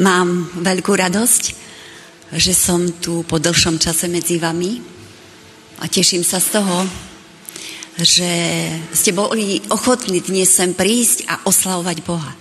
[0.00, 1.44] Mám veľkú radosť,
[2.32, 4.80] že som tu po dlhšom čase medzi vami
[5.76, 6.88] a teším sa z toho,
[8.00, 8.32] že
[8.96, 12.32] ste boli ochotní dnes sem prísť a oslavovať Boha.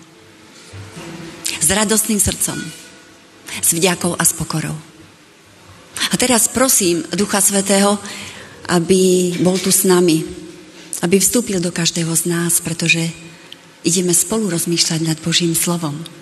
[1.59, 2.63] S radostným srdcom,
[3.59, 4.79] s vďakou a s pokorou.
[5.99, 7.99] A teraz prosím Ducha Svetého,
[8.71, 10.23] aby bol tu s nami,
[11.03, 13.03] aby vstúpil do každého z nás, pretože
[13.83, 16.18] ideme spolu rozmýšľať nad Božím slovom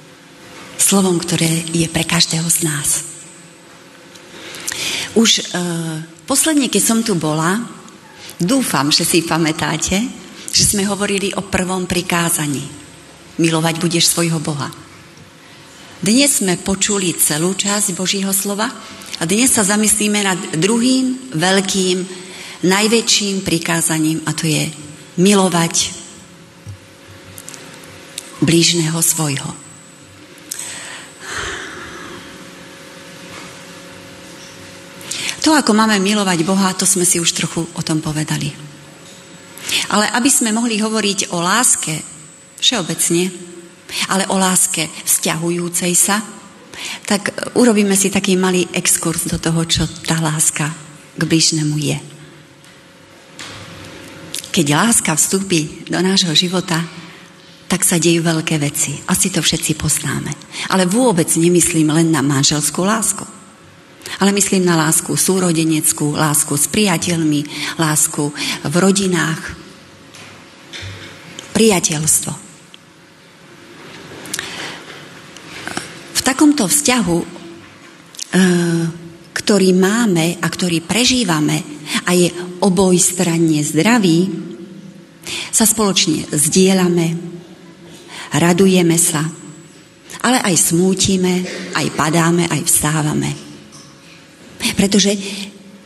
[0.78, 2.90] slovom, ktoré je pre každého z nás.
[5.18, 7.66] Už uh, posledne, keď som tu bola,
[8.38, 9.98] dúfam, že si pamätáte,
[10.54, 12.64] že sme hovorili o prvom prikázaní.
[13.42, 14.70] Milovať budeš svojho Boha.
[15.98, 18.70] Dnes sme počuli celú časť Božího slova
[19.18, 21.98] a dnes sa zamyslíme nad druhým veľkým,
[22.66, 24.70] najväčším prikázaním a to je
[25.18, 25.94] milovať
[28.46, 29.67] blížneho svojho.
[35.46, 38.50] To, ako máme milovať Boha, to sme si už trochu o tom povedali.
[39.92, 42.00] Ale aby sme mohli hovoriť o láske
[42.58, 43.30] všeobecne,
[44.12, 46.20] ale o láske vzťahujúcej sa,
[47.06, 50.70] tak urobíme si taký malý exkurs do toho, čo tá láska
[51.18, 51.98] k bližnému je.
[54.54, 56.82] Keď láska vstúpi do nášho života,
[57.68, 58.96] tak sa dejú veľké veci.
[59.06, 60.32] Asi to všetci poznáme.
[60.74, 63.37] Ale vôbec nemyslím len na manželskú lásku.
[64.20, 67.42] Ale myslím na lásku súrodeneckú, lásku s priateľmi,
[67.78, 68.32] lásku
[68.66, 69.42] v rodinách,
[71.54, 72.34] priateľstvo.
[76.14, 77.28] V takomto vzťahu, e,
[79.34, 81.64] ktorý máme a ktorý prežívame
[82.06, 82.30] a je
[82.62, 84.28] obojstranne zdravý,
[85.52, 87.18] sa spoločne zdieľame,
[88.38, 89.24] radujeme sa,
[90.24, 91.44] ale aj smútime,
[91.76, 93.47] aj padáme, aj vstávame.
[94.58, 95.14] Pretože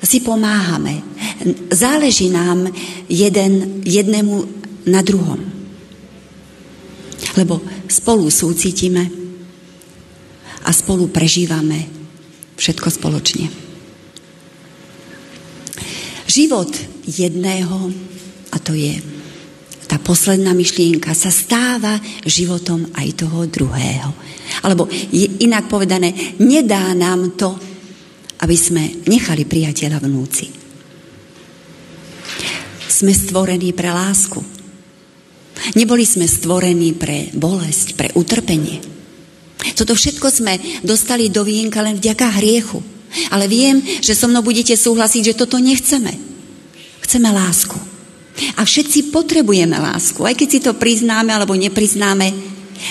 [0.02, 1.02] si pomáhame.
[1.70, 2.70] Záleží nám
[3.06, 4.36] jeden, jednému
[4.90, 5.40] na druhom.
[7.38, 9.04] Lebo spolu súcitíme
[10.66, 11.86] a spolu prežívame
[12.58, 13.46] všetko spoločne.
[16.26, 16.72] Život
[17.06, 17.78] jedného,
[18.52, 19.04] a to je
[19.90, 24.10] tá posledná myšlienka, sa stáva životom aj toho druhého.
[24.64, 24.88] Alebo
[25.44, 27.71] inak povedané, nedá nám to
[28.42, 30.50] aby sme nechali priateľa vnúci.
[32.90, 34.42] Sme stvorení pre lásku.
[35.78, 38.82] Neboli sme stvorení pre bolesť, pre utrpenie.
[39.78, 42.82] Toto všetko sme dostali do vienka len vďaka hriechu.
[43.30, 46.18] Ale viem, že so mnou budete súhlasiť, že toto nechceme.
[47.06, 47.78] Chceme lásku.
[48.58, 50.24] A všetci potrebujeme lásku.
[50.26, 52.34] Aj keď si to priznáme alebo nepriznáme,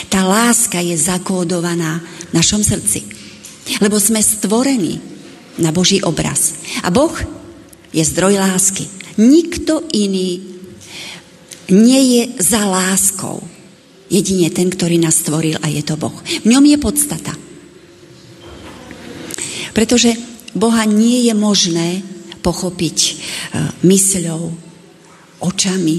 [0.07, 1.99] tá láska je zakódovaná
[2.31, 3.03] v našom srdci.
[3.83, 5.10] Lebo sme stvorení
[5.61, 6.57] na Boží obraz.
[6.83, 7.13] A Boh
[7.93, 8.89] je zdroj lásky.
[9.21, 10.41] Nikto iný
[11.71, 13.45] nie je za láskou.
[14.11, 16.15] Jedine ten, ktorý nás stvoril a je to Boh.
[16.43, 17.33] V ňom je podstata.
[19.71, 20.19] Pretože
[20.51, 22.03] Boha nie je možné
[22.43, 23.13] pochopiť e,
[23.87, 24.51] mysľou,
[25.41, 25.99] očami,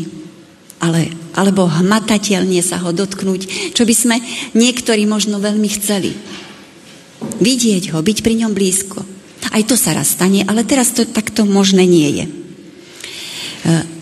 [0.81, 4.17] ale, alebo hmatateľne sa ho dotknúť, čo by sme
[4.57, 6.11] niektorí možno veľmi chceli.
[7.39, 9.20] Vidieť ho, byť pri ňom blízko.
[9.51, 12.25] Aj to sa raz stane, ale teraz to takto možné nie je.
[12.25, 12.31] E,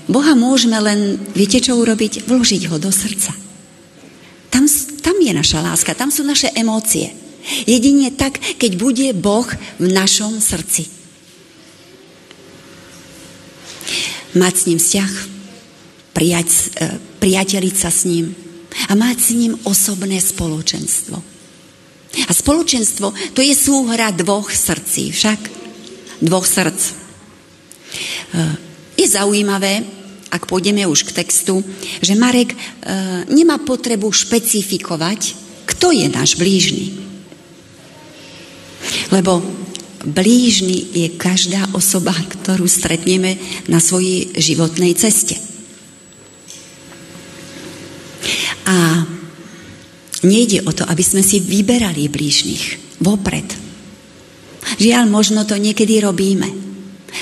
[0.05, 2.29] Boha môžeme len, viete čo urobiť?
[2.29, 3.33] Vložiť ho do srdca.
[4.53, 4.65] Tam,
[5.01, 7.13] tam je naša láska, tam sú naše emócie.
[7.65, 9.45] Jedine tak, keď bude Boh
[9.81, 10.85] v našom srdci.
[14.37, 15.11] Mať s ním vzťah,
[16.13, 16.85] prijať, e,
[17.17, 18.37] priateliť sa s ním
[18.85, 21.38] a mať s ním osobné spoločenstvo.
[22.09, 25.39] A spoločenstvo to je súhra dvoch srdcí, však
[26.25, 26.81] dvoch srdc.
[26.81, 26.93] E,
[28.97, 29.85] je zaujímavé,
[30.29, 31.61] ak pôjdeme už k textu,
[32.01, 32.57] že Marek e,
[33.29, 35.37] nemá potrebu špecifikovať,
[35.69, 36.97] kto je náš blížny.
[39.13, 39.41] Lebo
[40.05, 43.37] blížny je každá osoba, ktorú stretneme
[43.69, 45.37] na svojej životnej ceste.
[48.69, 49.05] A
[50.19, 53.47] Nejde o to, aby sme si vyberali blížnych vopred.
[54.79, 56.67] Žiaľ, možno to niekedy robíme.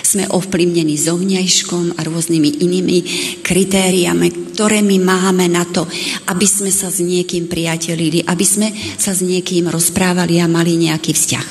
[0.04, 2.98] Sme ovplyvnení zovňajškom a rôznymi inými
[3.40, 5.86] kritériami, ktoré my máme na to,
[6.28, 8.68] aby sme sa s niekým priatelili, aby sme
[8.98, 11.48] sa s niekým rozprávali a mali nejaký vzťah.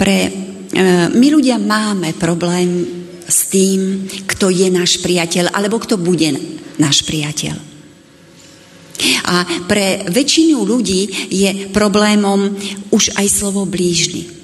[0.00, 0.30] Pre, e,
[1.12, 2.88] my ľudia máme problém
[3.28, 6.32] s tým, kto je náš priateľ, alebo kto bude
[6.80, 7.69] náš priateľ.
[9.24, 12.52] A pre väčšinu ľudí je problémom
[12.92, 14.40] už aj slovo blížny.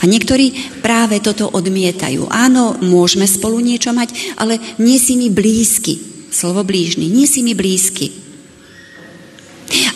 [0.00, 2.28] A niektorí práve toto odmietajú.
[2.32, 6.00] Áno, môžeme spolu niečo mať, ale nie si mi blízky.
[6.32, 8.10] Slovo blížny, nie si mi blízky.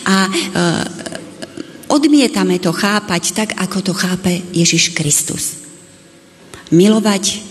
[0.07, 0.31] A e,
[1.91, 5.59] odmietame to chápať tak, ako to chápe Ježiš Kristus.
[6.69, 7.41] Milovať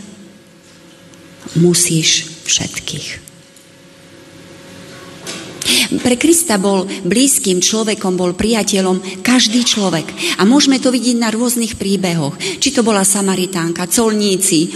[1.58, 3.27] musíš všetkých.
[5.88, 10.06] Pre Krista bol blízkym človekom, bol priateľom každý človek.
[10.40, 12.36] A môžeme to vidieť na rôznych príbehoch.
[12.36, 14.68] Či to bola Samaritánka, colníci, e,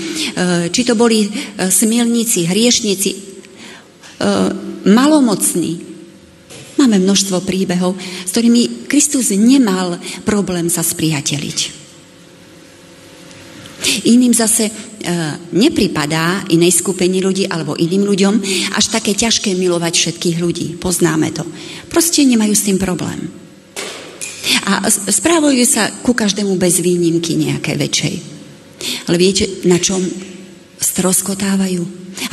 [0.69, 1.31] či to boli e,
[1.69, 3.19] smilníci, hriešnici, e,
[4.89, 5.73] malomocní.
[6.81, 11.83] Máme množstvo príbehov, s ktorými Kristus nemal problém sa spriateliť.
[14.09, 14.71] Iným zase
[15.53, 18.35] nepripadá inej skupení ľudí alebo iným ľuďom
[18.75, 20.67] až také ťažké milovať všetkých ľudí.
[20.81, 21.45] Poznáme to.
[21.93, 23.31] Proste nemajú s tým problém.
[24.67, 28.15] A správajú sa ku každému bez výnimky nejaké väčšej.
[29.07, 30.03] Ale viete, na čom
[30.83, 31.83] stroskotávajú?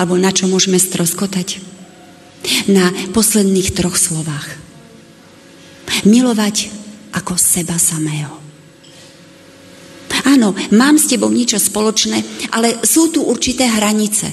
[0.02, 1.62] Alebo na čo môžeme stroskotať?
[2.72, 4.58] Na posledných troch slovách.
[6.08, 6.72] Milovať
[7.14, 8.39] ako seba samého.
[10.30, 14.30] Áno, mám s tebou niečo spoločné, ale sú tu určité hranice,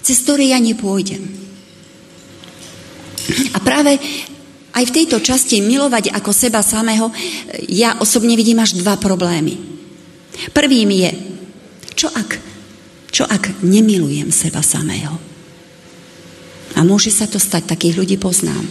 [0.00, 1.20] cez ktoré ja nepôjdem.
[3.52, 4.00] A práve
[4.74, 7.12] aj v tejto časti milovať ako seba samého,
[7.68, 9.60] ja osobne vidím až dva problémy.
[10.56, 11.10] Prvým je,
[11.94, 12.30] čo ak,
[13.12, 15.14] čo ak nemilujem seba samého?
[16.74, 18.66] A môže sa to stať, takých ľudí poznám.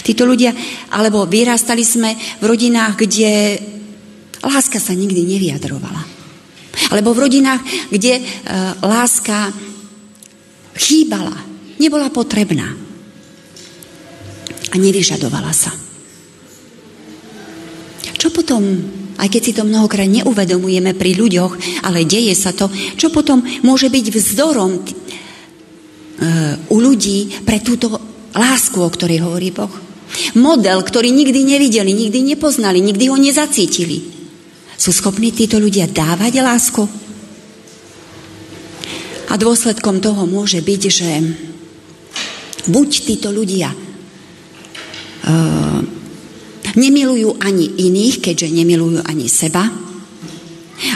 [0.00, 0.56] Títo ľudia,
[0.88, 3.32] alebo vyrastali sme v rodinách, kde
[4.46, 6.16] Láska sa nikdy nevyjadrovala.
[6.94, 8.22] Alebo v rodinách, kde e,
[8.84, 9.50] láska
[10.76, 11.34] chýbala,
[11.82, 12.68] nebola potrebná
[14.70, 15.72] a nevyžadovala sa.
[18.16, 18.62] Čo potom,
[19.18, 23.90] aj keď si to mnohokrát neuvedomujeme pri ľuďoch, ale deje sa to, čo potom môže
[23.90, 24.82] byť vzdorom e,
[26.70, 27.98] u ľudí pre túto
[28.36, 29.72] lásku, o ktorej hovorí Boh?
[30.38, 34.15] Model, ktorý nikdy nevideli, nikdy nepoznali, nikdy ho nezacítili.
[34.76, 36.84] Sú schopní títo ľudia dávať lásku?
[39.26, 41.10] A dôsledkom toho môže byť, že
[42.70, 45.80] buď títo ľudia uh,
[46.76, 49.66] nemilujú ani iných, keďže nemilujú ani seba.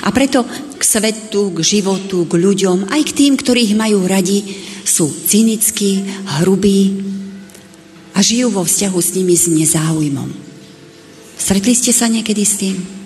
[0.05, 0.45] A preto
[0.77, 4.45] k svetu, k životu, k ľuďom, aj k tým, ktorých majú radi,
[4.85, 6.05] sú cynickí,
[6.41, 7.01] hrubí
[8.13, 10.29] a žijú vo vzťahu s nimi s nezáujmom.
[11.41, 13.00] Stretli ste sa niekedy s tým?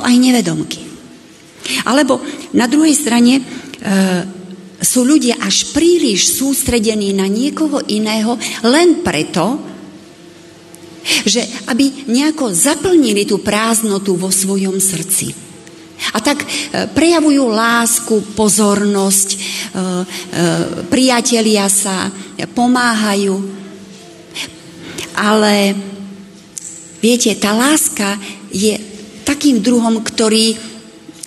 [0.00, 0.80] To aj nevedomky.
[1.84, 2.24] Alebo
[2.56, 3.42] na druhej strane e,
[4.80, 9.60] sú ľudia až príliš sústredení na niekoho iného len preto,
[11.28, 15.52] že aby nejako zaplnili tú prázdnotu vo svojom srdci.
[16.16, 16.48] A tak e,
[16.96, 19.44] prejavujú lásku, pozornosť, e, e,
[20.88, 22.08] priatelia sa,
[22.56, 23.36] pomáhajú.
[25.12, 25.76] Ale
[27.04, 28.16] viete, tá láska
[28.48, 28.89] je
[29.24, 30.56] takým druhom, ktorý,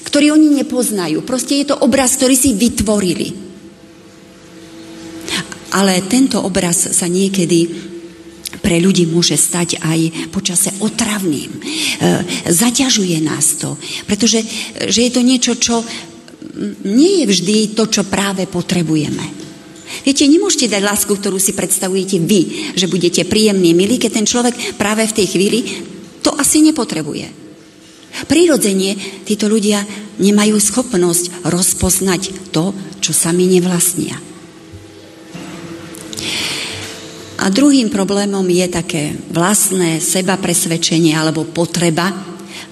[0.06, 1.22] ktorý oni nepoznajú.
[1.24, 3.44] Proste je to obraz, ktorý si vytvorili.
[5.74, 7.92] Ale tento obraz sa niekedy
[8.62, 11.50] pre ľudí môže stať aj počase otravným.
[11.50, 11.62] E,
[12.46, 13.76] zaťažuje nás to,
[14.06, 14.46] pretože
[14.88, 15.82] že je to niečo, čo
[16.86, 19.42] nie je vždy to, čo práve potrebujeme.
[20.06, 22.42] Viete, nemôžete dať lásku, ktorú si predstavujete vy,
[22.78, 25.60] že budete príjemní, milí, keď ten človek práve v tej chvíli
[26.24, 27.43] to asi nepotrebuje.
[28.14, 28.94] Prirodzene
[29.26, 29.82] títo ľudia
[30.22, 34.16] nemajú schopnosť rozpoznať to, čo sami nevlastnia.
[37.44, 39.04] A druhým problémom je také
[39.34, 42.08] vlastné seba presvedčenie alebo potreba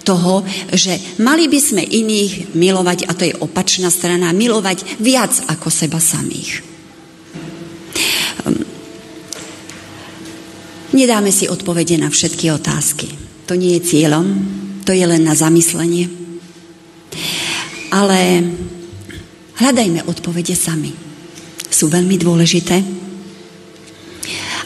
[0.07, 5.67] toho, že mali by sme iných milovať, a to je opačná strana, milovať viac ako
[5.67, 6.63] seba samých.
[8.47, 8.63] Ehm,
[10.95, 13.11] nedáme si odpovede na všetky otázky.
[13.51, 14.25] To nie je cieľom,
[14.91, 16.11] to je len na zamyslenie.
[17.95, 18.43] Ale
[19.55, 20.91] hľadajme odpovede sami.
[21.71, 22.83] Sú veľmi dôležité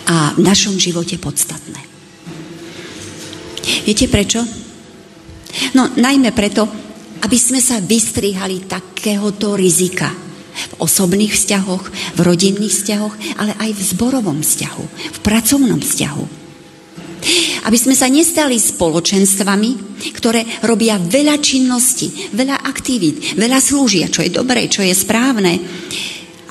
[0.10, 1.78] a v našom živote podstatné.
[3.86, 4.42] Viete prečo?
[5.78, 6.66] No najmä preto,
[7.22, 13.82] aby sme sa vystrihali takéhoto rizika v osobných vzťahoch, v rodinných vzťahoch, ale aj v
[13.94, 16.45] zborovom vzťahu, v pracovnom vzťahu
[17.66, 19.72] aby sme sa nestali spoločenstvami,
[20.14, 25.54] ktoré robia veľa činností, veľa aktivít, veľa slúžia, čo je dobré, čo je správne,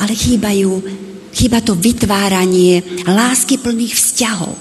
[0.03, 1.05] ale chýbajú
[1.35, 4.55] Chýba to vytváranie lásky plných vzťahov.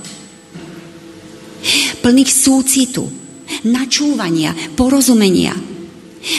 [2.02, 3.06] Plných súcitu,
[3.70, 5.54] načúvania, porozumenia.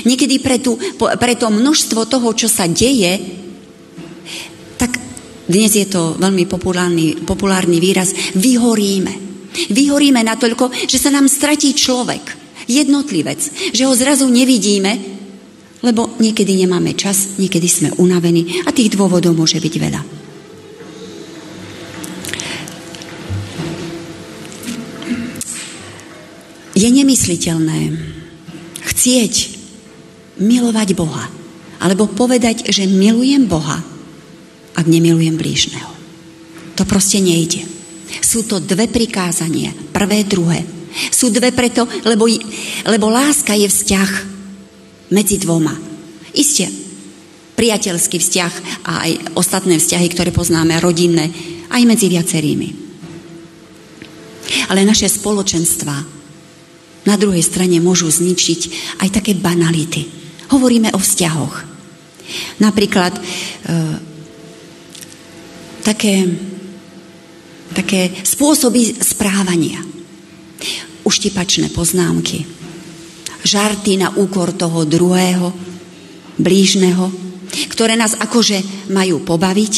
[0.02, 3.14] Niekedy pre, tú, pre to množstvo toho, čo sa deje,
[4.74, 4.98] tak
[5.46, 9.33] dnes je to veľmi populárny, populárny výraz, vyhoríme.
[9.70, 12.34] Vyhoríme natoľko, že sa nám stratí človek,
[12.66, 13.40] jednotlivec,
[13.72, 15.14] že ho zrazu nevidíme,
[15.84, 20.02] lebo niekedy nemáme čas, niekedy sme unavení a tých dôvodov môže byť veľa.
[26.74, 27.80] Je nemysliteľné
[28.82, 29.34] chcieť
[30.42, 31.30] milovať Boha,
[31.78, 33.78] alebo povedať, že milujem Boha,
[34.74, 35.92] ak nemilujem blížneho.
[36.74, 37.62] To proste nejde.
[38.20, 40.62] Sú to dve prikázania, prvé, druhé.
[41.10, 42.30] Sú dve preto, lebo,
[42.86, 44.10] lebo láska je vzťah
[45.10, 45.74] medzi dvoma.
[46.34, 46.70] Isté,
[47.54, 48.52] priateľský vzťah
[48.86, 51.30] a aj ostatné vzťahy, ktoré poznáme, rodinné,
[51.70, 52.68] aj medzi viacerými.
[54.70, 55.96] Ale naše spoločenstva
[57.04, 58.60] na druhej strane môžu zničiť
[59.04, 60.08] aj také banality.
[60.50, 61.54] Hovoríme o vzťahoch.
[62.60, 63.22] Napríklad e,
[65.84, 66.24] také,
[67.74, 69.82] také spôsoby správania.
[71.04, 72.46] Uštipačné poznámky,
[73.44, 75.52] žarty na úkor toho druhého,
[76.40, 77.12] blížneho,
[77.68, 79.74] ktoré nás akože majú pobaviť,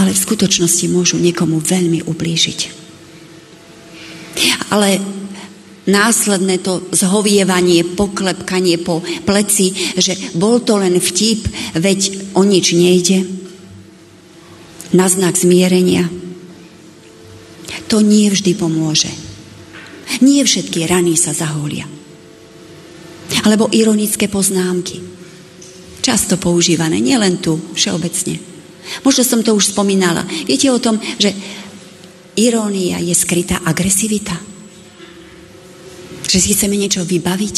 [0.00, 2.60] ale v skutočnosti môžu niekomu veľmi ublížiť.
[4.72, 5.02] Ale
[5.88, 13.18] následné to zhovievanie, poklepkanie po pleci, že bol to len vtip, veď o nič nejde,
[14.92, 16.08] na znak zmierenia,
[17.88, 19.10] to nie vždy pomôže.
[20.20, 21.88] Nie všetky rany sa zaholia.
[23.44, 25.00] Alebo ironické poznámky.
[26.00, 28.40] Často používané, nielen tu, všeobecne.
[29.04, 30.24] Možno som to už spomínala.
[30.48, 31.32] Viete o tom, že
[32.40, 34.32] irónia je skrytá agresivita?
[36.24, 37.56] Že si chceme niečo vybaviť,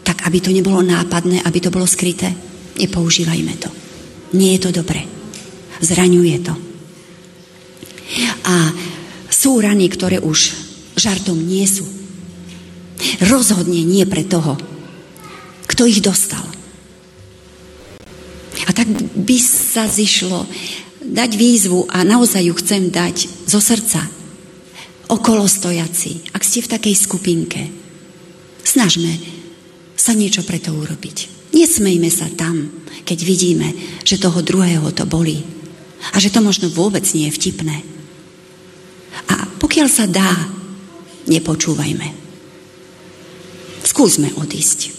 [0.00, 2.32] tak aby to nebolo nápadné, aby to bolo skryté?
[2.76, 3.68] Nepoužívajme to.
[4.36, 5.04] Nie je to dobré.
[5.80, 6.54] Zraňuje to.
[8.48, 8.54] A
[9.30, 10.54] sú rany, ktoré už
[10.96, 11.84] žartom nie sú.
[13.20, 14.56] Rozhodne nie pre toho,
[15.68, 16.42] kto ich dostal.
[18.66, 20.48] A tak by sa zišlo
[21.06, 24.02] dať výzvu a naozaj ju chcem dať zo srdca.
[25.06, 27.62] Okolo stojaci, ak ste v takej skupinke,
[28.66, 29.14] snažme
[29.94, 31.50] sa niečo pre to urobiť.
[31.54, 32.68] Nesmejme sa tam,
[33.06, 33.70] keď vidíme,
[34.02, 35.46] že toho druhého to bolí.
[36.10, 37.95] A že to možno vôbec nie je vtipné.
[39.30, 40.30] A pokiaľ sa dá,
[41.26, 42.08] nepočúvajme.
[43.86, 44.96] Skúsme odísť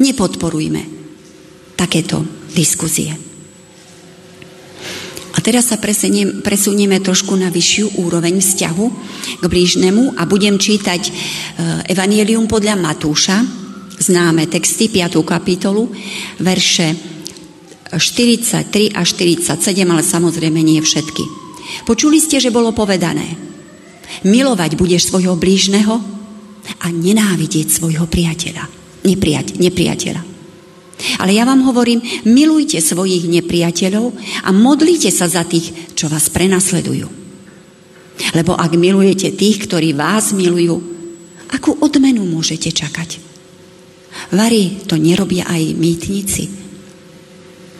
[0.00, 0.82] nepodporujme
[1.76, 2.24] takéto
[2.56, 3.12] diskuzie.
[5.30, 8.86] A teraz sa presunieme trošku na vyššiu úroveň vzťahu
[9.40, 11.10] k blížnemu a budem čítať e,
[11.96, 13.40] Evangelium podľa Matúša,
[14.00, 15.16] známe texty, 5.
[15.24, 15.88] kapitolu,
[16.42, 16.92] verše
[17.94, 19.48] 43 a 47,
[19.86, 21.49] ale samozrejme nie všetky.
[21.84, 23.36] Počuli ste, že bolo povedané,
[24.26, 25.94] milovať budeš svojho blížneho
[26.80, 30.22] a nenávidieť svojho priateľa nepriateľ, nepriateľa.
[31.24, 34.12] Ale ja vám hovorím, milujte svojich nepriateľov
[34.44, 37.08] a modlite sa za tých, čo vás prenasledujú.
[38.36, 40.76] Lebo ak milujete tých, ktorí vás milujú,
[41.56, 43.16] akú odmenu môžete čakať?
[44.36, 46.44] Vary to nerobia aj mýtnici,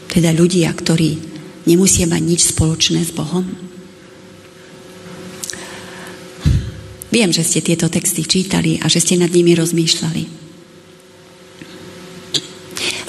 [0.08, 1.20] teda ľudia, ktorí
[1.68, 3.44] nemusia mať nič spoločné s Bohom.
[7.10, 10.22] Viem, že ste tieto texty čítali a že ste nad nimi rozmýšľali.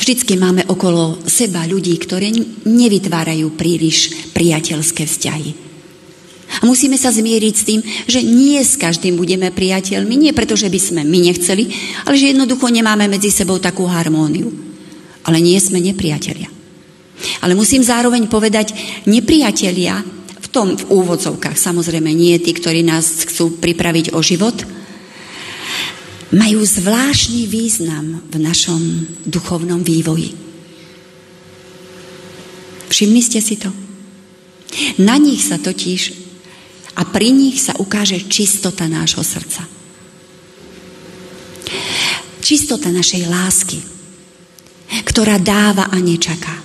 [0.01, 2.33] Vždycky máme okolo seba ľudí, ktorí
[2.65, 5.71] nevytvárajú príliš priateľské vzťahy.
[6.59, 7.79] A musíme sa zmieriť s tým,
[8.09, 11.69] že nie s každým budeme priateľmi, nie preto, že by sme my nechceli,
[12.03, 14.51] ale že jednoducho nemáme medzi sebou takú harmóniu.
[15.23, 16.49] Ale nie sme nepriatelia.
[17.45, 18.73] Ale musím zároveň povedať,
[19.05, 20.01] nepriatelia
[20.51, 24.55] tom v úvodzovkách, samozrejme nie tí, ktorí nás chcú pripraviť o život,
[26.31, 28.81] majú zvláštny význam v našom
[29.27, 30.31] duchovnom vývoji.
[32.91, 33.71] Všimli ste si to?
[35.03, 36.01] Na nich sa totiž
[36.95, 39.63] a pri nich sa ukáže čistota nášho srdca.
[42.43, 43.79] Čistota našej lásky,
[45.07, 46.60] ktorá dáva a nečaká.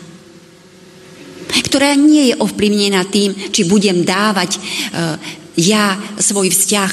[1.77, 5.21] Ktorá nie je ovplyvnená tým, či budem dávať uh,
[5.61, 6.93] ja svoj vzťah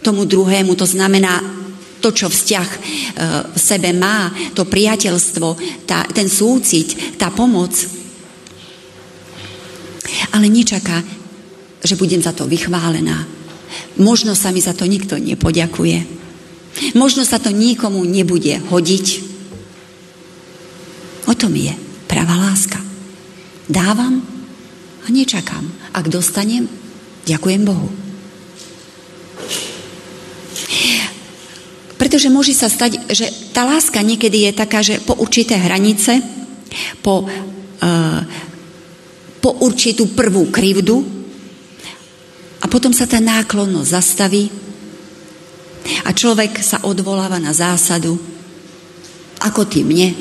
[0.00, 1.44] tomu druhému, to znamená
[2.00, 2.78] to, čo vzťah e,
[3.52, 5.48] v sebe má, to priateľstvo,
[5.84, 7.74] tá, ten súcit, tá pomoc.
[10.32, 11.04] ale nečaká,
[11.84, 13.28] že budem za to vychválená.
[14.00, 15.98] Možno sa mi za to nikto nepoďakuje.
[16.96, 19.06] Možno sa to nikomu nebude hodiť.
[21.28, 21.76] O tom je
[22.08, 22.87] pravá láska.
[23.68, 24.24] Dávam
[25.04, 25.68] a nečakám.
[25.92, 26.64] Ak dostanem,
[27.28, 27.88] ďakujem Bohu.
[32.00, 36.24] Pretože môže sa stať, že tá láska niekedy je taká, že po určité hranice,
[37.04, 38.20] po, uh,
[39.44, 41.04] po určitú prvú krivdu
[42.62, 44.48] a potom sa tá náklonnosť zastaví
[46.06, 48.16] a človek sa odvoláva na zásadu
[49.44, 50.14] ako ty mne,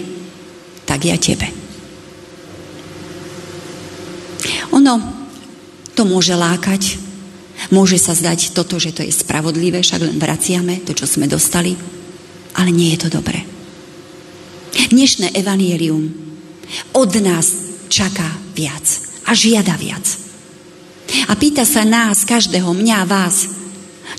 [0.86, 1.67] tak ja tebe.
[4.88, 5.04] Ono
[6.00, 7.04] to môže lákať,
[7.74, 11.74] Môže sa zdať toto, že to je spravodlivé, však len vraciame to, čo sme dostali,
[12.54, 13.42] ale nie je to dobré.
[14.94, 16.06] Dnešné evanielium
[16.94, 17.48] od nás
[17.90, 18.86] čaká viac
[19.26, 20.06] a žiada viac.
[21.28, 23.50] A pýta sa nás, každého, mňa, vás,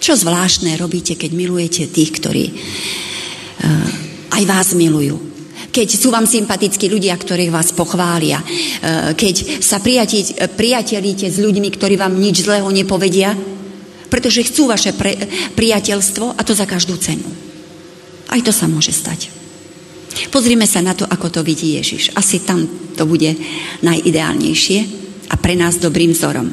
[0.02, 5.38] čo zvláštne robíte, keď milujete tých, ktorí uh, aj vás milujú
[5.68, 8.46] keď sú vám sympatickí ľudia, ktorí vás pochvália, e,
[9.14, 13.37] keď sa priatelíte s ľuďmi, ktorí vám nič zlého nepovedia,
[14.08, 15.14] pretože chcú vaše pre,
[15.52, 17.28] priateľstvo a to za každú cenu.
[18.28, 19.28] Aj to sa môže stať.
[20.32, 22.10] Pozrime sa na to, ako to vidí Ježiš.
[22.16, 22.64] Asi tam
[22.96, 23.38] to bude
[23.84, 24.78] najideálnejšie
[25.30, 26.48] a pre nás dobrým vzorom.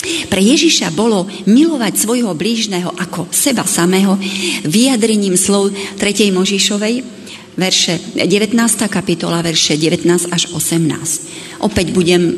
[0.00, 4.16] Pre Ježiša bolo milovať svojho blížneho ako seba samého
[4.64, 6.32] vyjadrením slov 3.
[6.32, 7.19] Možišovej,
[7.60, 8.56] verše, 19.
[8.88, 11.60] kapitola, verše 19 až 18.
[11.60, 12.32] Opäť budem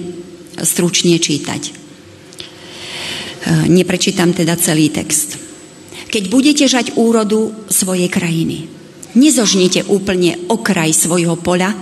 [0.59, 1.63] stručne čítať.
[1.63, 1.73] E,
[3.71, 5.39] neprečítam teda celý text.
[6.11, 8.67] Keď budete žať úrodu svojej krajiny,
[9.15, 11.73] nezožnite úplne okraj svojho poľa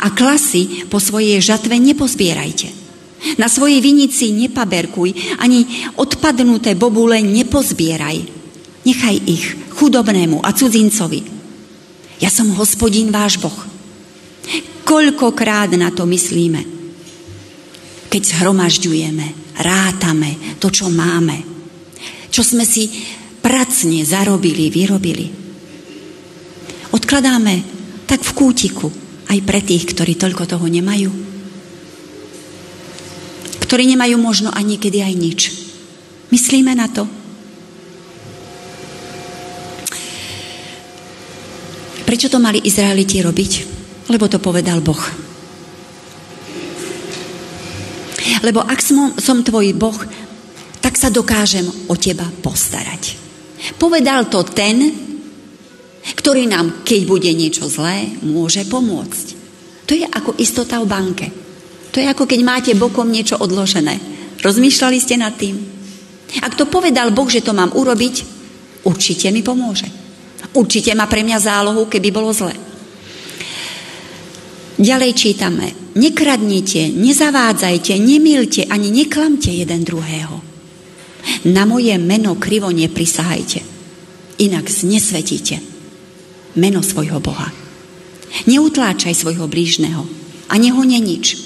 [0.00, 2.88] a klasy po svojej žatve nepozbierajte.
[3.36, 5.66] Na svojej vinici nepaberkuj, ani
[6.00, 8.16] odpadnuté bobule nepozbieraj.
[8.86, 9.44] Nechaj ich
[9.76, 11.35] chudobnému a cudzincovi,
[12.20, 13.54] ja som hospodín váš Boh.
[14.86, 16.62] Koľkokrát na to myslíme,
[18.06, 21.42] keď zhromažďujeme, rátame to, čo máme,
[22.30, 22.88] čo sme si
[23.42, 25.26] pracne zarobili, vyrobili.
[26.94, 27.54] Odkladáme
[28.06, 28.88] tak v kútiku
[29.26, 31.10] aj pre tých, ktorí toľko toho nemajú.
[33.66, 35.40] Ktorí nemajú možno ani kedy aj nič.
[36.30, 37.25] Myslíme na to?
[42.16, 43.52] Prečo to mali Izraeliti robiť?
[44.08, 44.96] Lebo to povedal Boh.
[48.40, 50.00] Lebo ak som, som tvoj Boh,
[50.80, 53.20] tak sa dokážem o teba postarať.
[53.76, 54.80] Povedal to ten,
[56.16, 59.26] ktorý nám, keď bude niečo zlé, môže pomôcť.
[59.84, 61.28] To je ako istota v banke.
[61.92, 64.00] To je ako keď máte bokom niečo odložené.
[64.40, 65.60] Rozmýšľali ste nad tým?
[66.40, 68.14] Ak to povedal Boh, že to mám urobiť,
[68.88, 70.05] určite mi pomôže.
[70.56, 72.56] Určite má pre mňa zálohu, keby bolo zle.
[74.80, 75.66] Ďalej čítame.
[75.96, 80.36] Nekradnite, nezavádzajte, nemilte ani neklamte jeden druhého.
[81.52, 83.60] Na moje meno krivo neprisahajte,
[84.40, 85.56] inak znesvetíte
[86.56, 87.52] meno svojho Boha.
[88.48, 90.04] Neutláčaj svojho blížneho
[90.48, 91.36] a neho nič.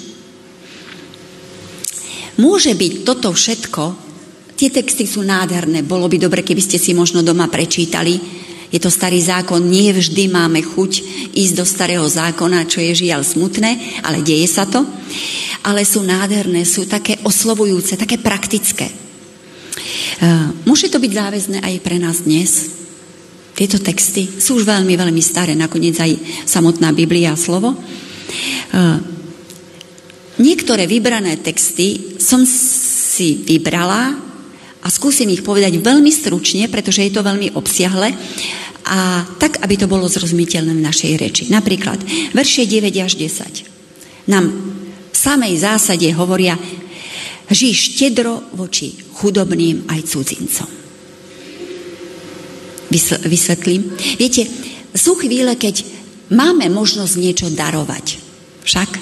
[2.38, 3.82] Môže byť toto všetko,
[4.58, 8.16] tie texty sú nádherné, bolo by dobre, keby ste si možno doma prečítali,
[8.70, 10.92] je to starý zákon, nie vždy máme chuť
[11.35, 14.87] ísť do starého zákona, čo je žiaľ smutné, ale deje sa to.
[15.66, 18.87] Ale sú nádherné, sú také oslovujúce, také praktické.
[18.87, 18.94] E,
[20.64, 22.78] môže to byť záväzné aj pre nás dnes.
[23.59, 27.74] Tieto texty sú už veľmi, veľmi staré, nakoniec aj samotná Biblia a slovo.
[27.74, 27.78] E,
[30.38, 34.29] niektoré vybrané texty som si vybrala
[34.80, 38.16] a skúsim ich povedať veľmi stručne, pretože je to veľmi obsiahle
[38.88, 41.44] a tak, aby to bolo zrozumiteľné v našej reči.
[41.52, 42.00] Napríklad,
[42.32, 44.46] verše 9 až 10 nám
[45.10, 46.56] v samej zásade hovoria,
[47.50, 50.70] žij štedro voči chudobným aj cudzincom.
[53.26, 53.94] Vysvetlím.
[54.18, 54.46] Viete,
[54.90, 55.86] sú chvíle, keď
[56.34, 58.18] máme možnosť niečo darovať.
[58.66, 59.00] Však e,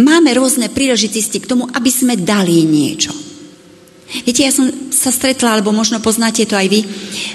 [0.00, 3.12] máme rôzne príležitosti k tomu, aby sme dali niečo.
[4.26, 6.80] Viete, ja som sa stretla, alebo možno poznáte to aj vy,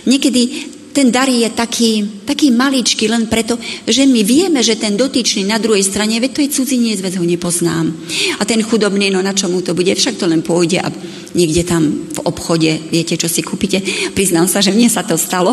[0.06, 5.44] niekedy ten dar je taký, taký maličký len preto, že my vieme, že ten dotyčný
[5.44, 7.92] na druhej strane, veď to je cudziniec, veď ho nepoznám.
[8.40, 9.92] A ten chudobný, no na čo mu to bude?
[9.92, 10.88] Však to len pôjde a
[11.36, 13.84] niekde tam v obchode, viete, čo si kúpite.
[14.16, 15.52] Priznám sa, že mne sa to stalo.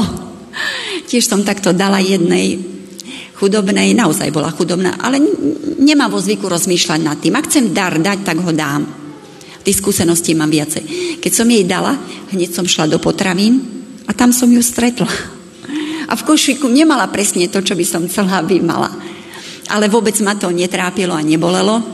[1.11, 2.63] Tiež som takto dala jednej
[3.35, 5.19] chudobnej, naozaj bola chudobná, ale
[5.83, 7.35] nemá vo zvyku rozmýšľať nad tým.
[7.35, 9.02] Ak chcem dar dať, tak ho dám.
[9.63, 10.83] Tých skúseností mám viacej.
[11.23, 11.95] Keď som jej dala,
[12.35, 13.63] hneď som šla do potravín
[14.07, 15.09] a tam som ju stretla.
[16.11, 18.91] A v košíku nemala presne to, čo by som chcela, aby mala.
[19.71, 21.79] Ale vôbec ma to netrápilo a nebolelo.
[21.79, 21.85] E,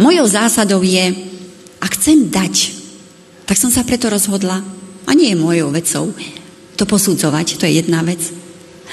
[0.00, 1.12] mojou zásadou je,
[1.78, 2.54] ak chcem dať,
[3.44, 4.64] tak som sa preto rozhodla,
[5.06, 6.04] a nie je mojou vecou,
[6.74, 8.24] to posudzovať, to je jedna vec.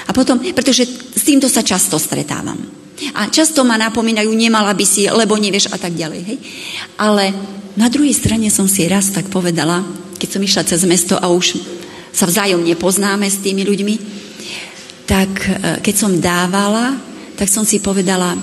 [0.06, 2.77] A potom, pretože s týmto sa často stretávam.
[3.14, 6.20] A často ma napomínajú, nemala by si, lebo nevieš a tak ďalej.
[6.26, 6.38] Hej?
[6.98, 7.30] Ale
[7.78, 9.86] na druhej strane som si raz tak povedala,
[10.18, 11.62] keď som išla cez mesto a už
[12.10, 13.94] sa vzájomne poznáme s tými ľuďmi,
[15.06, 16.98] tak e, keď som dávala,
[17.38, 18.34] tak som si povedala,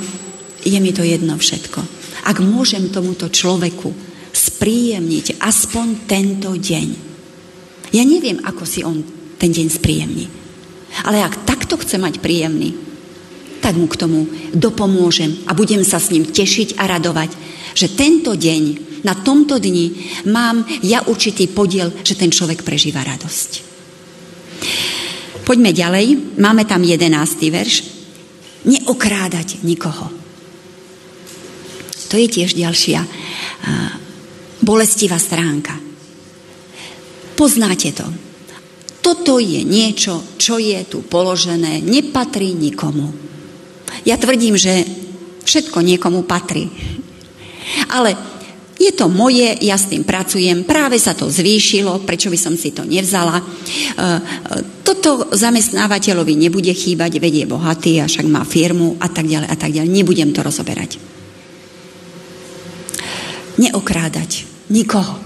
[0.63, 1.79] je mi to jedno všetko.
[2.25, 3.91] Ak môžem tomuto človeku
[4.35, 6.87] spríjemniť aspoň tento deň.
[7.95, 9.03] Ja neviem, ako si on
[9.39, 10.25] ten deň spríjemní.
[11.07, 12.75] Ale ak takto chce mať príjemný,
[13.61, 17.31] tak mu k tomu dopomôžem a budem sa s ním tešiť a radovať,
[17.75, 18.63] že tento deň,
[19.03, 19.91] na tomto dni
[20.31, 23.51] mám ja určitý podiel, že ten človek prežíva radosť.
[25.45, 27.75] Poďme ďalej, máme tam jedenáctý verš.
[28.65, 30.09] Neokrádať nikoho.
[32.09, 33.05] To je tiež ďalšia
[34.65, 35.77] bolestivá stránka.
[37.37, 38.07] Poznáte to.
[39.05, 43.13] Toto je niečo, čo je tu položené, nepatrí nikomu.
[44.03, 44.83] Ja tvrdím, že
[45.45, 46.67] všetko niekomu patrí.
[47.87, 48.17] Ale
[48.75, 52.75] je to moje, ja s tým pracujem, práve sa to zvýšilo, prečo by som si
[52.75, 53.39] to nevzala.
[53.39, 54.03] E, e,
[54.83, 59.71] toto zamestnávateľovi nebude chýbať, vedie bohatý a však má firmu a tak ďalej a tak
[59.71, 59.89] ďalej.
[59.89, 60.99] Nebudem to rozoberať.
[63.55, 65.23] Neokrádať nikoho.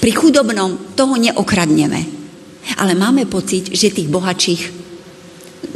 [0.00, 2.24] Pri chudobnom toho neokradneme.
[2.80, 4.81] Ale máme pocit, že tých bohačích,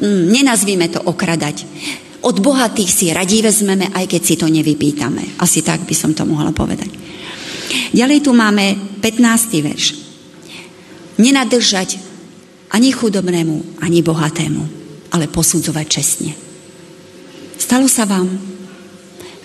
[0.00, 1.56] mm, nenazvíme to okradať,
[2.26, 5.38] od bohatých si radí vezmeme, aj keď si to nevypýtame.
[5.38, 6.90] Asi tak by som to mohla povedať.
[7.94, 9.62] Ďalej tu máme 15.
[9.62, 9.86] verš.
[11.22, 12.02] Nenadržať
[12.74, 14.62] ani chudobnému, ani bohatému,
[15.14, 16.32] ale posudzovať čestne.
[17.56, 18.26] Stalo sa vám,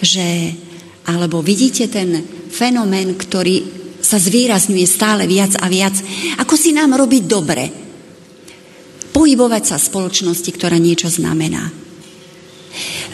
[0.02, 0.58] že,
[1.06, 2.18] alebo vidíte ten
[2.50, 3.62] fenomén, ktorý
[4.02, 5.94] sa zvýrazňuje stále viac a viac,
[6.42, 7.64] ako si nám robiť dobre.
[9.22, 11.70] Pohybovať sa v spoločnosti, ktorá niečo znamená.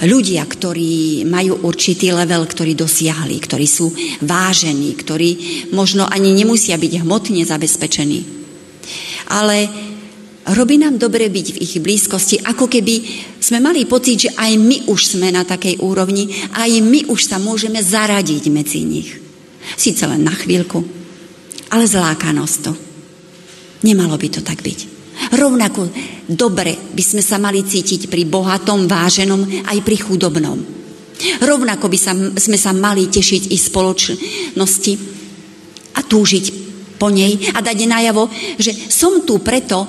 [0.08, 3.92] Ľudia, ktorí majú určitý level, ktorí dosiahli, ktorí sú
[4.24, 5.30] vážení, ktorí
[5.76, 8.24] možno ani nemusia byť hmotne zabezpečení.
[9.36, 9.68] Ale
[10.56, 12.96] robí nám dobre byť v ich blízkosti, ako keby
[13.44, 17.36] sme mali pocit, že aj my už sme na takej úrovni, aj my už sa
[17.36, 19.12] môžeme zaradiť medzi nich.
[19.76, 20.88] Síce len na chvíľku,
[21.68, 22.72] ale zláka nás to.
[23.84, 24.97] Nemalo by to tak byť.
[25.34, 25.92] Rovnako
[26.30, 30.58] dobre by sme sa mali cítiť pri bohatom, váženom aj pri chudobnom.
[31.42, 34.94] Rovnako by sa, sme sa mali tešiť i spoločnosti
[35.98, 36.46] a túžiť
[37.02, 39.86] po nej a dať najavo, že som tu preto,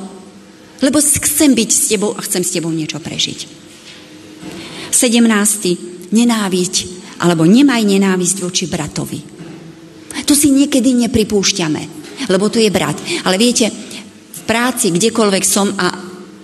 [0.81, 3.39] lebo chcem byť s tebou a chcem s tebou niečo prežiť.
[4.93, 6.09] 17.
[6.09, 6.77] Nenávisť
[7.19, 9.21] alebo nemaj nenávisť voči bratovi.
[10.25, 11.83] To si niekedy nepripúšťame,
[12.31, 12.97] lebo to je brat.
[13.27, 13.69] Ale viete,
[14.49, 15.93] práci, kdekoľvek som a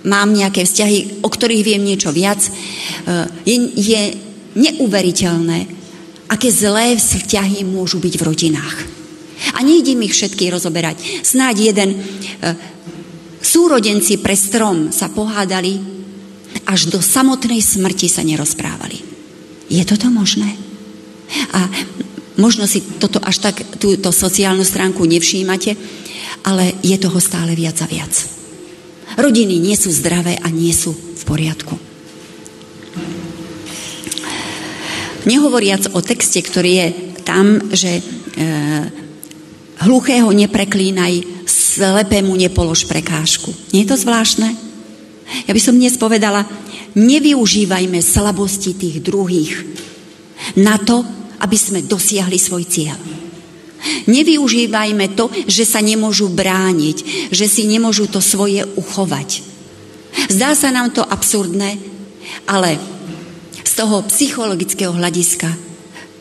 [0.04, 4.02] mám nejaké vzťahy, o ktorých viem niečo viac, eh, je, je
[4.54, 5.58] neuveriteľné,
[6.28, 8.76] aké zlé vzťahy môžu byť v rodinách.
[9.56, 10.96] A nejdem ich všetky rozoberať.
[11.20, 11.96] Snáď jeden e,
[13.44, 15.78] súrodenci pre strom sa pohádali,
[16.64, 19.04] až do samotnej smrti sa nerozprávali.
[19.68, 20.48] Je toto možné?
[21.52, 21.66] A
[22.34, 25.78] Možno si toto až tak, túto sociálnu stránku nevšímate,
[26.42, 28.12] ale je toho stále viac a viac.
[29.14, 31.78] Rodiny nie sú zdravé a nie sú v poriadku.
[35.24, 36.88] Nehovoriac o texte, ktorý je
[37.24, 38.02] tam, že e,
[39.88, 43.50] hluchého nepreklínaj, slepému nepolož prekážku.
[43.72, 44.52] Nie je to zvláštne?
[45.48, 46.44] Ja by som dnes povedala,
[46.92, 49.64] nevyužívajme slabosti tých druhých
[50.60, 51.00] na to,
[51.40, 53.23] aby sme dosiahli svoj cieľ.
[54.08, 59.44] Nevyužívajme to, že sa nemôžu brániť, že si nemôžu to svoje uchovať.
[60.30, 61.76] Zdá sa nám to absurdné,
[62.48, 62.78] ale
[63.60, 65.50] z toho psychologického hľadiska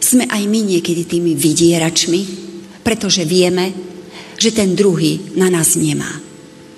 [0.04, 2.21] sme aj my niekedy tými vydieračmi,
[2.84, 3.71] pretože vieme,
[4.36, 6.10] že ten druhý na nás nemá.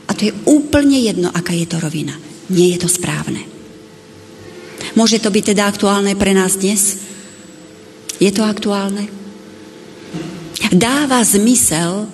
[0.06, 2.14] A to je úplne jedno, aká je to rovina.
[2.54, 3.42] Nie je to správne.
[4.94, 7.02] Môže to byť teda aktuálne pre nás dnes?
[8.22, 9.25] Je to aktuálne?
[10.72, 12.08] Dáva zmysel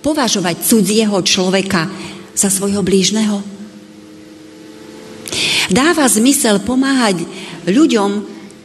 [0.00, 1.90] považovať cudzieho človeka
[2.34, 3.42] za svojho blížneho?
[5.70, 7.22] Dáva zmysel pomáhať
[7.66, 8.10] ľuďom,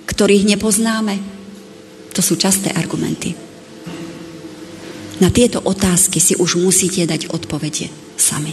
[0.10, 1.22] ktorých nepoznáme?
[2.16, 3.36] To sú časté argumenty.
[5.20, 7.88] Na tieto otázky si už musíte dať odpovede
[8.20, 8.52] sami.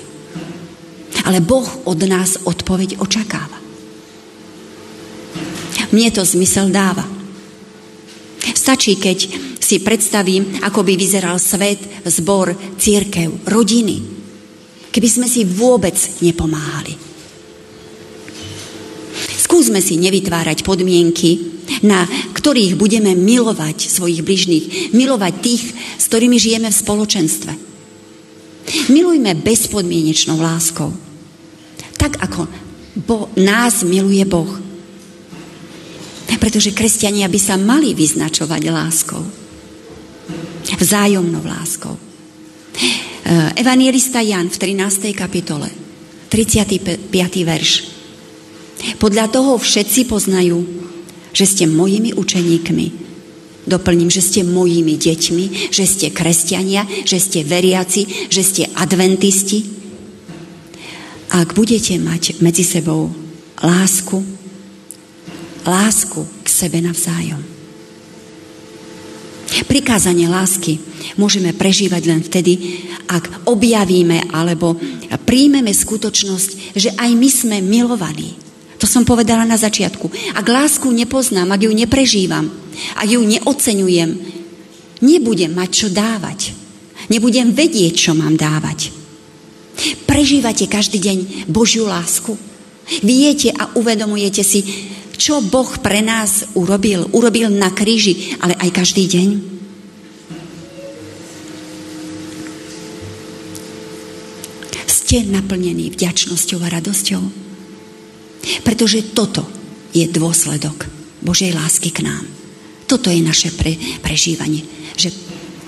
[1.22, 3.58] Ale Boh od nás odpoveď očakáva.
[5.92, 7.04] Mne to zmysel dáva.
[8.50, 9.18] Stačí, keď
[9.62, 14.02] si predstavím, ako by vyzeral svet, zbor, církev, rodiny.
[14.90, 16.98] Keby sme si vôbec nepomáhali.
[19.38, 21.52] Skúsme si nevytvárať podmienky,
[21.86, 22.02] na
[22.34, 25.62] ktorých budeme milovať svojich bližných, milovať tých,
[25.96, 27.52] s ktorými žijeme v spoločenstve.
[28.90, 30.90] Milujme bezpodmienečnou láskou.
[31.96, 32.50] Tak ako
[32.98, 34.71] bo, nás miluje Boh.
[36.42, 39.22] Pretože kresťania by sa mali vyznačovať láskou.
[40.74, 41.94] Vzájomnou láskou.
[43.22, 45.14] Eh, evangelista Jan v 13.
[45.14, 45.70] kapitole,
[46.26, 47.46] 35.
[47.46, 47.86] verš.
[48.98, 50.58] Podľa toho všetci poznajú,
[51.30, 52.86] že ste mojimi učeníkmi.
[53.62, 59.62] Doplním, že ste mojimi deťmi, že ste kresťania, že ste veriaci, že ste adventisti.
[61.30, 63.14] Ak budete mať medzi sebou
[63.62, 64.41] lásku,
[65.66, 67.52] lásku k sebe navzájom.
[69.72, 70.76] Prikázanie lásky
[71.16, 74.76] môžeme prežívať len vtedy, ak objavíme alebo
[75.24, 78.36] príjmeme skutočnosť, že aj my sme milovaní.
[78.76, 80.36] To som povedala na začiatku.
[80.36, 82.52] Ak lásku nepoznám, ak ju neprežívam,
[83.00, 84.10] ak ju neoceňujem,
[85.00, 86.52] nebudem mať čo dávať.
[87.08, 88.92] Nebudem vedieť, čo mám dávať.
[90.04, 92.36] Prežívate každý deň Božiu lásku.
[93.02, 94.60] Viete a uvedomujete si,
[95.14, 97.06] čo Boh pre nás urobil.
[97.14, 99.28] Urobil na kríži, ale aj každý deň.
[105.12, 107.22] Ste naplnení vďačnosťou a radosťou.
[108.64, 109.44] Pretože toto
[109.92, 110.88] je dôsledok
[111.20, 112.24] Božej lásky k nám.
[112.88, 114.64] Toto je naše pre, prežívanie.
[114.96, 115.12] Že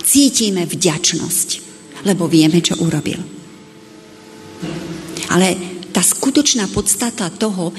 [0.00, 1.48] cítime vďačnosť,
[2.08, 3.20] lebo vieme, čo urobil.
[5.28, 5.73] Ale
[6.04, 7.72] skutočná podstata toho,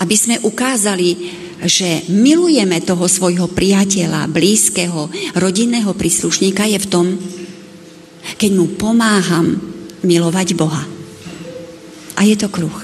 [0.00, 7.06] aby sme ukázali, že milujeme toho svojho priateľa, blízkeho, rodinného príslušníka je v tom,
[8.38, 9.58] keď mu pomáham
[10.06, 10.86] milovať Boha.
[12.18, 12.74] A je to kruh.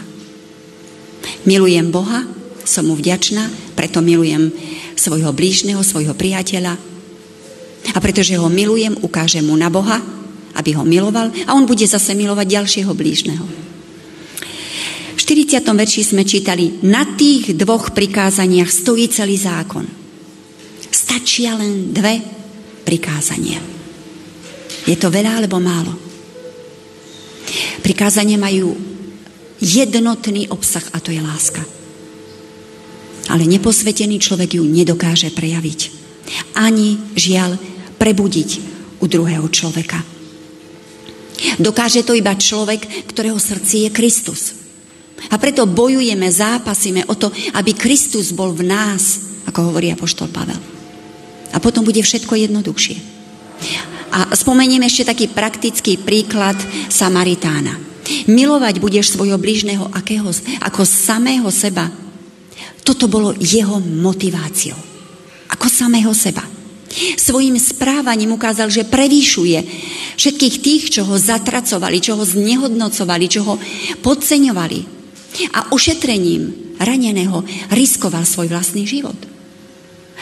[1.46, 2.26] Milujem Boha,
[2.66, 4.50] som mu vďačná, preto milujem
[4.98, 6.74] svojho blížneho, svojho priateľa.
[7.94, 10.00] A pretože ho milujem, ukážem mu na Boha,
[10.54, 13.46] aby ho miloval a on bude zase milovať ďalšieho blížneho.
[15.24, 15.64] V 40.
[15.64, 19.88] verši sme čítali, na tých dvoch prikázaniach stojí celý zákon.
[20.92, 22.20] Stačia len dve
[22.84, 23.56] prikázania.
[24.84, 25.96] Je to veľa alebo málo?
[27.80, 28.76] Prikázania majú
[29.64, 31.64] jednotný obsah a to je láska.
[33.32, 35.80] Ale neposvetený človek ju nedokáže prejaviť.
[36.60, 37.56] Ani, žiaľ,
[37.96, 38.50] prebudiť
[39.00, 40.04] u druhého človeka.
[41.56, 44.63] Dokáže to iba človek, ktorého srdci je Kristus.
[45.32, 50.60] A preto bojujeme, zápasíme o to, aby Kristus bol v nás, ako hovorí apoštol Pavel.
[51.54, 52.96] A potom bude všetko jednoduchšie.
[54.14, 56.58] A spomeniem ešte taký praktický príklad
[56.90, 57.78] Samaritána.
[58.28, 60.28] Milovať budeš svojho blížneho akého,
[60.60, 61.88] ako samého seba.
[62.84, 64.76] Toto bolo jeho motiváciou.
[65.48, 66.44] Ako samého seba.
[67.18, 69.58] Svojím správaním ukázal, že prevýšuje
[70.14, 73.54] všetkých tých, čo ho zatracovali, čo ho znehodnocovali, čo ho
[73.98, 75.03] podceňovali.
[75.54, 77.42] A ošetrením raneného
[77.74, 79.16] riskoval svoj vlastný život.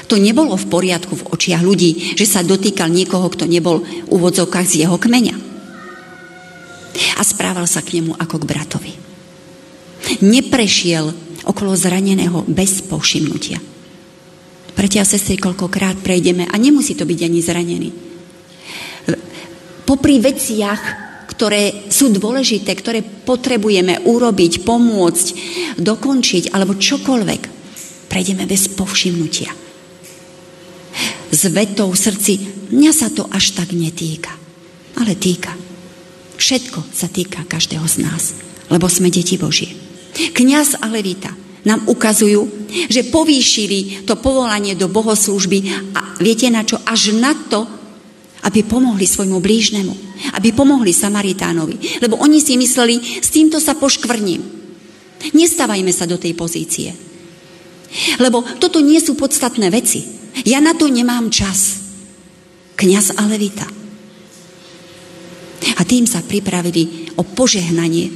[0.09, 4.67] To nebolo v poriadku v očiach ľudí, že sa dotýkal niekoho, kto nebol v úvodzovkách
[4.69, 5.53] z jeho kmeňa
[6.93, 8.93] a správal sa k nemu ako k bratovi.
[10.27, 11.09] Neprešiel
[11.47, 13.63] okolo zraneného bez povšimnutia.
[14.73, 17.91] Pretia a sestry, koľkokrát prejdeme a nemusí to byť ani zranený.
[19.87, 20.83] Popri veciach,
[21.43, 25.27] ktoré sú dôležité, ktoré potrebujeme urobiť, pomôcť,
[25.75, 27.43] dokončiť alebo čokoľvek,
[28.07, 29.51] prejdeme bez povšimnutia.
[31.35, 32.33] S vetou v srdci,
[32.71, 34.31] mňa sa to až tak netýka,
[35.03, 35.51] ale týka.
[36.39, 38.39] Všetko sa týka každého z nás,
[38.71, 39.75] lebo sme deti Božie.
[40.15, 41.35] Kňaz a levita
[41.67, 46.79] nám ukazujú, že povýšili to povolanie do bohoslúžby a viete na čo?
[46.87, 47.82] Až na to,
[48.43, 49.95] aby pomohli svojmu blížnemu,
[50.35, 52.03] aby pomohli Samaritánovi.
[52.03, 54.43] Lebo oni si mysleli, s týmto sa poškvrním.
[55.31, 56.91] Nestávajme sa do tej pozície.
[58.19, 60.03] Lebo toto nie sú podstatné veci.
[60.43, 61.79] Ja na to nemám čas.
[62.75, 63.69] Kňaz a levita.
[65.79, 68.11] A tým sa pripravili o požehnanie,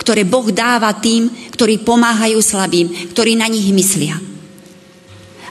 [0.00, 4.16] ktoré Boh dáva tým, ktorí pomáhajú slabým, ktorí na nich myslia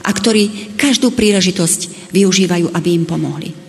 [0.05, 3.64] a ktorí každú príležitosť využívajú, aby im pomohli.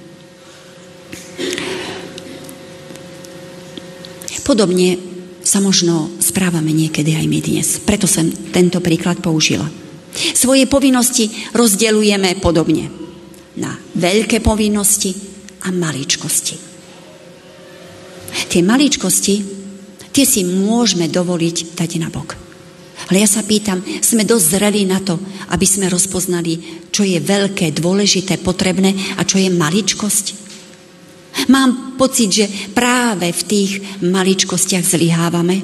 [4.46, 4.94] Podobne
[5.42, 7.68] sa možno správame niekedy aj my dnes.
[7.82, 9.66] Preto som tento príklad použila.
[10.14, 12.86] Svoje povinnosti rozdeľujeme podobne
[13.58, 15.10] na veľké povinnosti
[15.66, 16.56] a maličkosti.
[18.46, 19.34] Tie maličkosti,
[20.14, 22.38] tie si môžeme dovoliť dať na bok.
[23.10, 25.18] Ale ja sa pýtam, sme dosť na to,
[25.50, 30.45] aby sme rozpoznali, čo je veľké, dôležité, potrebné a čo je maličkosť?
[31.46, 33.70] Mám pocit, že práve v tých
[34.02, 35.62] maličkostiach zlyhávame,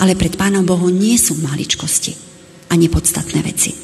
[0.00, 2.16] ale pred Pánom Bohom nie sú maličkosti
[2.72, 3.76] a nepodstatné veci.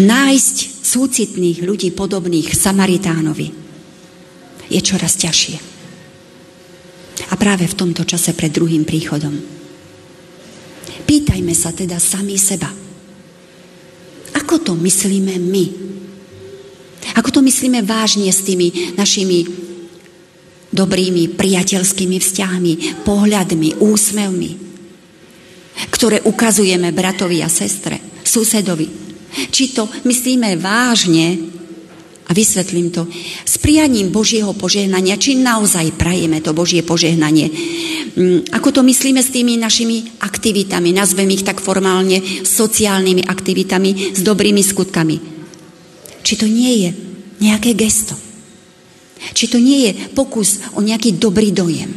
[0.00, 3.48] Nájsť súcitných ľudí podobných Samaritánovi
[4.72, 5.56] je čoraz ťažšie.
[7.28, 9.36] A práve v tomto čase pred druhým príchodom.
[11.04, 12.72] Pýtajme sa teda sami seba.
[14.32, 15.64] Ako to myslíme my?
[17.16, 19.44] Ako to myslíme vážne s tými našimi
[20.72, 22.72] dobrými priateľskými vzťahmi,
[23.04, 24.50] pohľadmi, úsmevmi,
[25.92, 28.88] ktoré ukazujeme bratovi a sestre, susedovi.
[29.52, 31.52] Či to myslíme vážne,
[32.22, 33.04] a vysvetlím to,
[33.44, 37.52] s prianím Božieho požehnania, či naozaj prajeme to Božie požehnanie.
[38.16, 44.20] Mm, ako to myslíme s tými našimi aktivitami, nazvem ich tak formálne, sociálnymi aktivitami, s
[44.24, 45.31] dobrými skutkami.
[46.22, 46.90] Či to nie je
[47.42, 48.14] nejaké gesto.
[49.34, 51.90] Či to nie je pokus o nejaký dobrý dojem.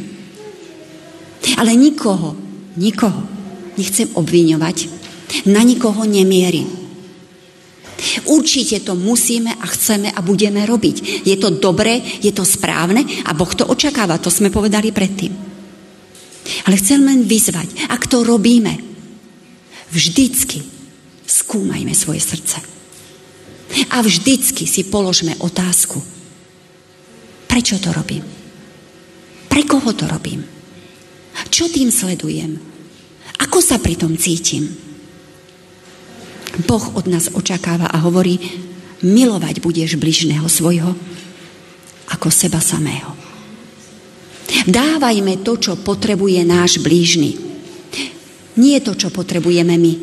[1.58, 2.34] Ale nikoho,
[2.78, 3.22] nikoho
[3.78, 4.76] nechcem obviňovať,
[5.50, 6.66] na nikoho nemierim.
[8.26, 11.24] Určite to musíme a chceme a budeme robiť.
[11.24, 15.32] Je to dobré, je to správne a Boh to očakáva, to sme povedali predtým.
[16.66, 18.74] Ale chcem len vyzvať, ak to robíme,
[19.90, 20.62] vždycky
[21.26, 22.75] skúmajme svoje srdce.
[23.90, 25.98] A vždycky si položme otázku.
[27.46, 28.24] Prečo to robím?
[29.48, 30.44] Pre koho to robím?
[31.48, 32.60] Čo tým sledujem?
[33.40, 34.68] Ako sa pri tom cítim?
[36.64, 38.40] Boh od nás očakáva a hovorí,
[39.04, 40.96] milovať budeš bližného svojho
[42.08, 43.12] ako seba samého.
[44.66, 47.36] Dávajme to, čo potrebuje náš blížny.
[48.56, 49.94] Nie to, čo potrebujeme my.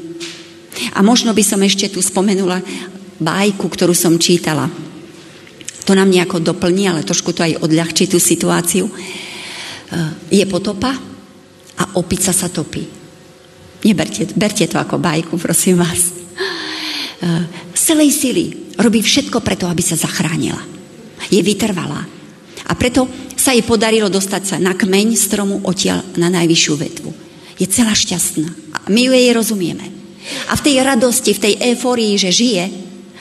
[0.94, 2.62] A možno by som ešte tu spomenula
[3.24, 4.68] bajku, ktorú som čítala.
[5.84, 8.88] To nám nejako doplní, ale trošku to aj odľahčí tú situáciu.
[8.88, 8.94] E,
[10.32, 10.92] je potopa
[11.80, 12.84] a opica sa topí.
[13.84, 16.08] Neberte, berte to ako bajku, prosím vás.
[16.08, 16.14] E,
[17.76, 18.44] z celej sily
[18.80, 20.60] robí všetko preto, aby sa zachránila.
[21.28, 22.04] Je vytrvalá.
[22.64, 27.12] A preto sa jej podarilo dostať sa na kmeň stromu odtiaľ na najvyššiu vetvu.
[27.60, 28.48] Je celá šťastná.
[28.72, 29.86] A my ju jej rozumieme.
[30.48, 32.64] A v tej radosti, v tej eufórii, že žije,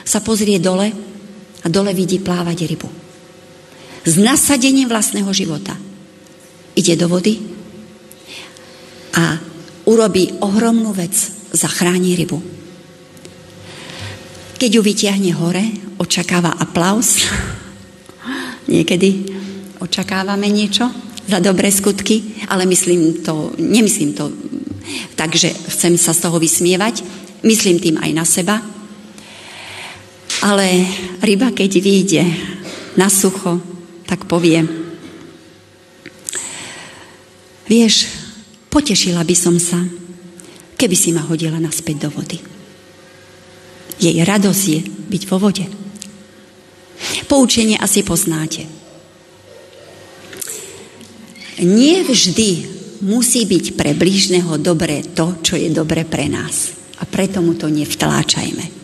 [0.03, 0.91] sa pozrie dole
[1.62, 2.88] a dole vidí plávať rybu.
[4.03, 5.79] S nasadením vlastného života.
[6.75, 7.38] Ide do vody
[9.15, 9.38] a
[9.87, 11.15] urobí ohromnú vec,
[11.53, 12.38] zachráni rybu.
[14.59, 15.65] Keď ju vyťahne hore,
[15.99, 17.23] očakáva aplaus.
[18.73, 19.09] Niekedy
[19.83, 20.87] očakávame niečo
[21.27, 24.31] za dobré skutky, ale myslím to, nemyslím to
[25.15, 27.03] takže chcem sa z toho vysmievať,
[27.47, 28.59] myslím tým aj na seba,
[30.43, 30.83] ale
[31.23, 32.25] ryba, keď vyjde
[32.99, 33.63] na sucho,
[34.11, 34.67] tak povie,
[37.71, 38.11] vieš,
[38.67, 39.79] potešila by som sa,
[40.75, 42.43] keby si ma hodila naspäť do vody.
[44.03, 45.63] Jej radosť je byť vo vode.
[47.31, 48.67] Poučenie asi poznáte.
[51.63, 52.51] Nie vždy
[53.07, 56.75] musí byť pre blížneho dobré to, čo je dobré pre nás.
[56.99, 58.82] A preto mu to nevtláčajme.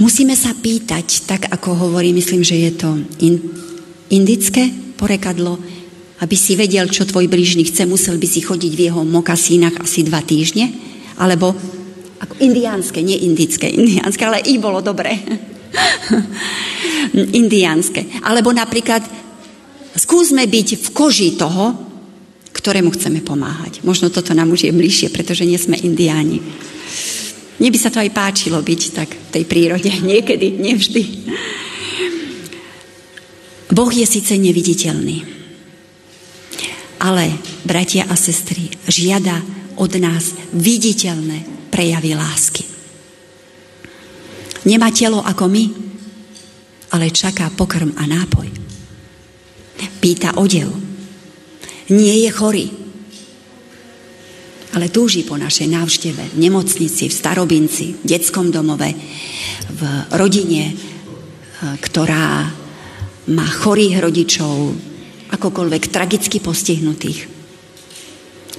[0.00, 2.88] Musíme sa pýtať, tak ako hovorí, myslím, že je to
[3.20, 3.36] in,
[4.08, 5.60] indické porekadlo,
[6.24, 10.00] aby si vedel, čo tvoj blížny chce, musel by si chodiť v jeho mokasínach asi
[10.04, 10.72] dva týždne,
[11.20, 11.52] alebo
[12.20, 15.16] ako indiánske, nie indické, indiánske, ale i bolo dobré.
[17.40, 18.24] indiánske.
[18.24, 19.04] Alebo napríklad
[19.96, 21.76] skúsme byť v koži toho,
[22.52, 23.80] ktorému chceme pomáhať.
[23.84, 26.40] Možno toto nám už je bližšie, pretože nie sme indiáni.
[27.60, 29.92] Mne by sa to aj páčilo byť tak v tej prírode.
[30.10, 31.02] Niekedy, nevždy.
[33.70, 35.22] Boh je síce neviditeľný,
[37.00, 37.32] ale,
[37.62, 39.38] bratia a sestry, žiada
[39.78, 42.66] od nás viditeľné prejavy lásky.
[44.66, 45.64] Nemá telo ako my,
[46.92, 48.48] ale čaká pokrm a nápoj.
[50.02, 50.68] pýta odev.
[51.88, 52.66] Nie je chorý,
[54.70, 58.94] ale túži po našej návšteve v nemocnici, v starobinci, v detskom domove,
[59.74, 59.82] v
[60.14, 60.74] rodine, e,
[61.82, 62.46] ktorá
[63.30, 64.54] má chorých rodičov,
[65.30, 67.26] akokoľvek tragicky postihnutých.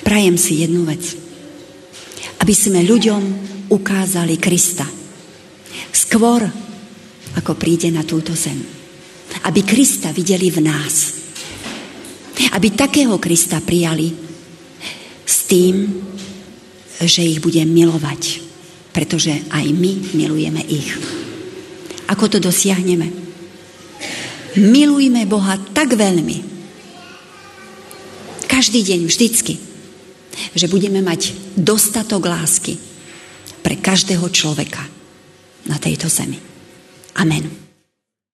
[0.03, 1.03] Prajem si jednu vec.
[2.39, 3.21] Aby sme ľuďom
[3.71, 4.87] ukázali Krista.
[5.91, 6.43] Skôr,
[7.39, 8.59] ako príde na túto zem.
[9.47, 10.95] Aby Krista videli v nás.
[12.51, 14.30] Aby takého Krista prijali
[15.31, 15.87] s tým,
[16.99, 18.43] že ich budem milovať.
[18.91, 20.91] Pretože aj my milujeme ich.
[22.11, 23.07] Ako to dosiahneme?
[24.59, 26.43] Milujme Boha tak veľmi.
[28.51, 29.55] Každý deň, vždycky.
[30.51, 32.75] Že budeme mať dostatok lásky
[33.63, 34.83] pre každého človeka
[35.71, 36.35] na tejto zemi.
[37.15, 37.70] Amen.